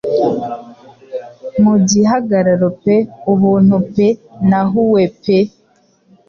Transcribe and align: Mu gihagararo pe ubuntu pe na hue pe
Mu 1.63 1.75
gihagararo 1.89 2.67
pe 2.83 2.97
ubuntu 3.31 3.75
pe 3.93 4.07
na 4.49 4.61
hue 4.71 5.03
pe 5.21 5.37